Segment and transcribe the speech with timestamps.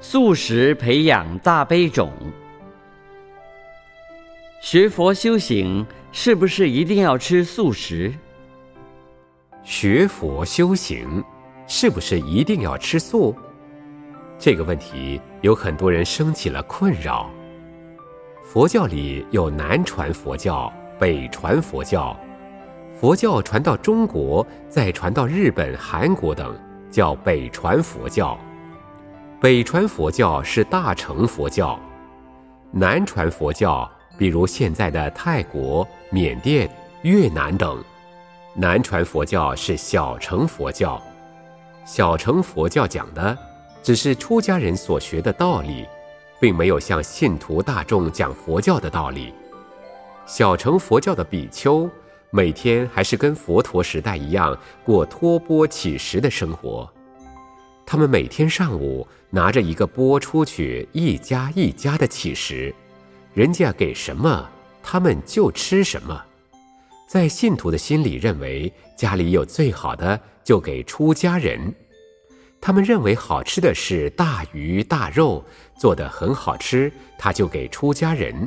[0.00, 2.12] 素食培养大悲种。
[4.60, 8.12] 学佛修行是不是一定要吃素食？
[9.64, 11.22] 学佛修行
[11.66, 13.34] 是不是一定要吃素？
[14.38, 17.28] 这个问题有很多人生起了困扰。
[18.42, 22.18] 佛教里有南传佛教、北传佛教，
[23.00, 26.56] 佛教传到中国，再传到日本、韩国等，
[26.88, 28.38] 叫北传佛教。
[29.40, 31.78] 北传佛教是大乘佛教，
[32.72, 33.88] 南传佛教。
[34.18, 36.68] 比如现在的泰国、缅甸、
[37.02, 37.80] 越南等，
[38.56, 41.00] 南传佛教是小乘佛教。
[41.84, 43.38] 小乘佛教讲的
[43.80, 45.86] 只是出家人所学的道理，
[46.40, 49.32] 并没有向信徒大众讲佛教的道理。
[50.26, 51.88] 小乘佛教的比丘
[52.30, 56.92] 每天还是跟佛陀时代一样过托钵乞食的生活，
[57.90, 62.74] 他们每天上午拿着一个钵出去，一家一家的乞食。
[63.32, 64.46] 人家给什么，
[64.82, 66.22] 他们就吃什么。
[67.06, 71.74] 在信徒的心里，认为家里有最好的，就给出家人。
[72.60, 75.42] 他们认为好吃的是大鱼大肉，
[75.78, 78.46] 做的很好吃，他就给出家人。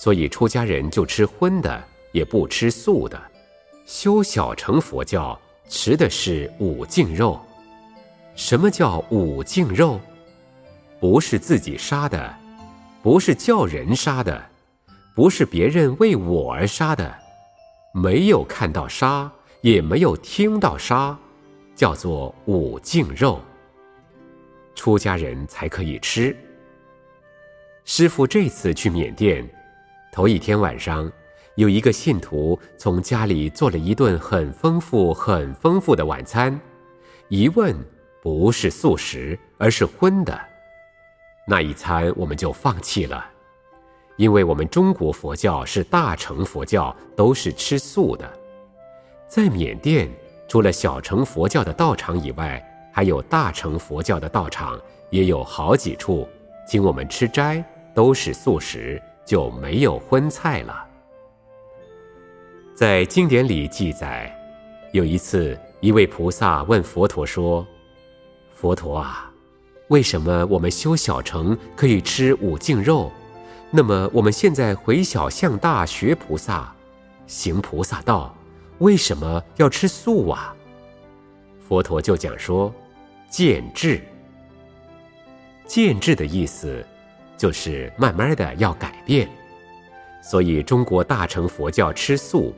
[0.00, 1.82] 所以出家人就吃荤的，
[2.12, 3.20] 也不吃素的。
[3.84, 5.36] 修小乘佛教
[5.68, 7.36] 吃的是五净肉。
[8.36, 10.00] 什么叫五净肉？
[11.00, 12.34] 不是自己杀的。
[13.02, 14.42] 不是叫人杀的，
[15.14, 17.14] 不是别人为我而杀的，
[17.92, 21.14] 没有看到杀，也没有听到杀，
[21.74, 23.38] 叫做五净肉。
[24.74, 26.34] 出家人才可以吃。
[27.84, 29.46] 师傅这次去缅甸，
[30.10, 31.12] 头一天晚上，
[31.56, 36.58] 有一个信徒从家里做了一顿很丰富、很丰富的晚餐，
[37.28, 37.76] 一问
[38.24, 40.40] 不是素食，而是荤的。
[41.46, 43.22] 那一餐我们就放弃了，
[44.16, 48.26] 因为我们中国佛教是大乘佛教，都是吃素的。
[49.28, 50.08] 在缅甸，
[50.48, 52.58] 除了小乘佛教的道场以外，
[52.90, 56.26] 还有大乘佛教的道场，也有好几处，
[56.66, 57.62] 请我们吃斋，
[57.92, 60.82] 都是素食，就没有荤菜了。
[62.74, 64.34] 在经典里记载，
[64.92, 67.66] 有一次，一位菩萨问佛陀说
[68.64, 69.30] ：“佛陀啊。”
[69.88, 73.12] 为什么我们修小乘可以吃五净肉？
[73.70, 76.74] 那么我们现在回小向大学菩萨，
[77.26, 78.34] 行菩萨道，
[78.78, 80.56] 为什么要吃素啊？
[81.68, 82.72] 佛陀就讲说：
[83.28, 84.00] 渐智。
[85.66, 86.82] 渐智的意思，
[87.36, 89.28] 就是慢慢的要改变。
[90.22, 92.54] 所以中国大乘佛教吃素，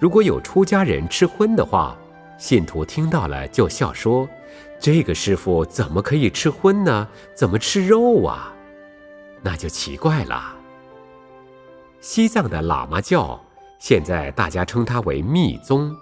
[0.00, 1.94] 如果有出家人吃荤的话，
[2.38, 4.28] 信徒听到了就笑说。
[4.80, 7.08] 这个师傅怎么可以吃荤呢？
[7.34, 8.52] 怎么吃肉啊？
[9.42, 10.54] 那就奇怪了。
[12.00, 13.40] 西藏的喇嘛教，
[13.78, 15.94] 现在大家称它为密宗，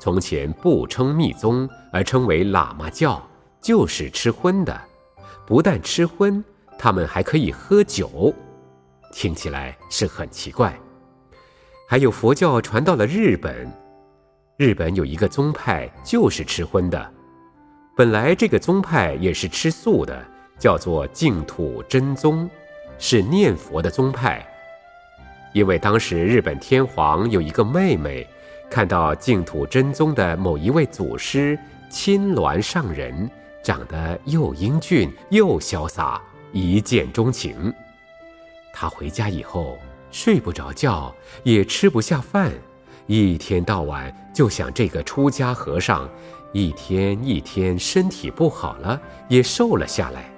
[0.00, 3.22] 从前不称密宗，而称为喇嘛教，
[3.60, 4.80] 就是吃荤的。
[5.46, 6.42] 不但吃荤，
[6.76, 8.34] 他们还可以喝酒，
[9.12, 10.76] 听起来是很奇怪。
[11.88, 13.70] 还有佛教传到了日本，
[14.56, 17.12] 日本有一个宗派就是吃荤的。
[17.96, 20.24] 本来这个宗派也是吃素的，
[20.58, 22.48] 叫做净土真宗，
[22.96, 24.46] 是念佛的宗派。
[25.52, 28.24] 因为当时日本天皇有一个妹妹，
[28.70, 33.28] 看到净土真宗的某一位祖师亲鸾上人
[33.60, 36.22] 长得又英俊又潇洒，
[36.52, 37.74] 一见钟情。
[38.72, 39.78] 他回家以后
[40.12, 42.52] 睡不着觉，也吃不下饭，
[43.06, 46.08] 一天到晚就想这个出家和尚。
[46.52, 50.30] 一天一天，身体不好了，也瘦了下来。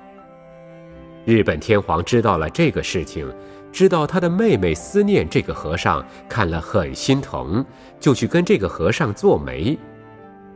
[1.27, 3.31] 日本天皇知道了这个事情，
[3.71, 7.63] 知道他的妹妹思念这个和尚，看了很心疼，
[8.01, 9.79] 就去跟这个和尚做媒。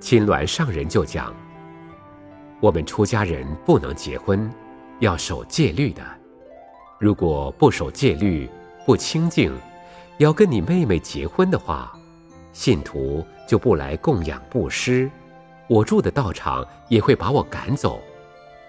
[0.00, 1.34] 青鸾上人就讲
[2.59, 4.51] ：“我们出家人不能结婚，
[5.01, 6.03] 要守戒律的。
[6.98, 8.48] 如果不守戒律，
[8.86, 9.53] 不清净，
[10.16, 11.92] 要跟你妹妹结婚的话，
[12.53, 15.11] 信徒就不来供养布施。”
[15.69, 18.01] 我住的道场也会把我赶走，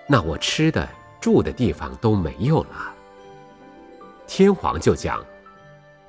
[0.08, 0.88] 那我吃的
[1.20, 2.94] 住的地方都没有了。
[4.28, 5.20] 天皇就讲：“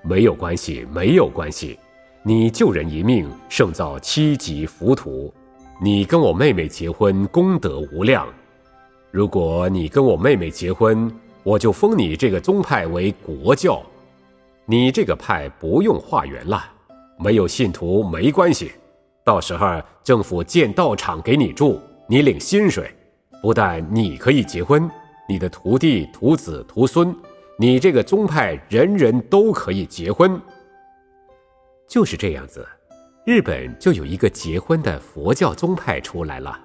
[0.04, 1.78] 没有关系，没有关系，
[2.22, 5.32] 你救人一命胜造七级浮屠。
[5.80, 8.28] 你跟我妹妹结婚，功德无量。
[9.10, 11.10] 如果你跟我妹妹结婚，
[11.42, 13.82] 我就封你这个宗派为国教，
[14.66, 16.64] 你这个派不用化缘了，
[17.22, 18.72] 没有信徒没关系。”
[19.24, 22.92] 到时候政府建道场给你住，你领薪水，
[23.40, 24.90] 不但你可以结婚，
[25.28, 27.14] 你的徒弟、徒子、徒孙，
[27.56, 30.40] 你这个宗派人人都可以结婚。
[31.86, 32.66] 就是这样子，
[33.24, 36.58] 日本就有一个结婚的佛教宗派出来了。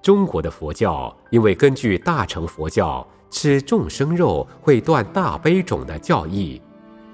[0.00, 6.62] 中国的佛教因为根据大乘佛教吃众生肉会断大悲种的教义，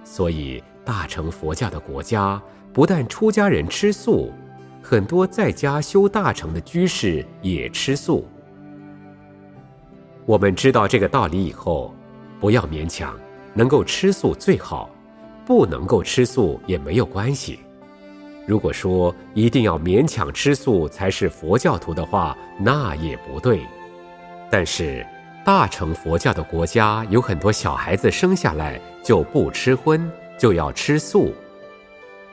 [0.04, 2.40] 所以大乘佛教的国家
[2.72, 4.32] 不但出家人吃素，
[4.82, 8.26] 很多在家修大乘的居士也吃素。
[10.24, 11.94] 我们知道这个道理以后，
[12.40, 13.14] 不要勉强，
[13.54, 14.88] 能够吃素最好，
[15.44, 17.60] 不能够吃素也没有关系。
[18.46, 23.60] 如果说一定要勉强吃素才是佛教徒的话，那也不对。
[24.50, 25.06] 但是，
[25.44, 30.10] 大乘佛教的国家有很多小孩子生下来就不吃荤，
[30.42, 31.32] 就要吃素。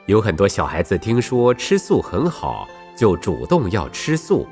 [0.07, 2.67] 有很多小孩子听说吃素很好，
[2.97, 4.47] 就主动要吃素。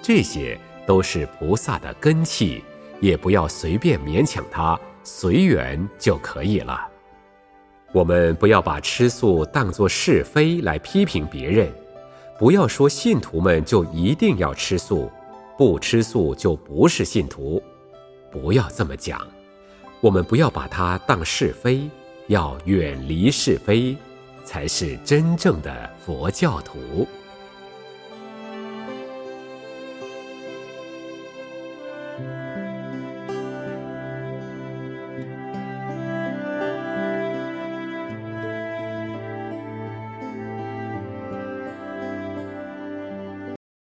[0.00, 2.64] 这些都是菩萨的根器，
[2.98, 6.80] 也不要随便勉强他，随缘就可以了。
[7.92, 11.70] 我们不要把吃素当作是非来批评别人，
[12.38, 15.10] 不要说信徒们就一定要吃素，
[15.58, 17.62] 不吃素就不是信徒，
[18.30, 19.20] 不要这么讲。
[20.00, 21.86] 我们不要把它当是非，
[22.28, 23.96] 要远离是非，
[24.44, 27.06] 才是真正的佛教徒。